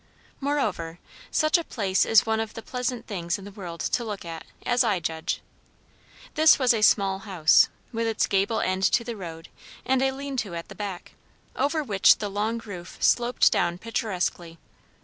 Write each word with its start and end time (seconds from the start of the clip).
Moreover, 0.39 0.97
such 1.29 1.59
a 1.59 1.63
place 1.63 2.05
is 2.07 2.25
one 2.25 2.39
of 2.39 2.55
the 2.55 2.63
pleasant 2.63 3.05
things 3.05 3.37
in 3.37 3.45
the 3.45 3.51
world 3.51 3.79
to 3.81 4.03
look 4.03 4.25
at, 4.25 4.45
as 4.65 4.83
I 4.83 4.99
judge. 4.99 5.41
This 6.33 6.57
was 6.57 6.73
a 6.73 6.81
small 6.81 7.19
house, 7.19 7.67
with 7.93 8.07
its 8.07 8.25
gable 8.25 8.61
end 8.61 8.81
to 8.93 9.03
the 9.03 9.15
road, 9.15 9.49
and 9.85 10.01
a 10.01 10.09
lean 10.09 10.37
to 10.37 10.55
at 10.55 10.69
the 10.69 10.73
back, 10.73 11.11
over 11.55 11.83
which 11.83 12.17
the 12.17 12.29
long 12.29 12.57
roof 12.65 12.97
sloped 12.99 13.51
down 13.51 13.77
picturesquely. 13.77 14.57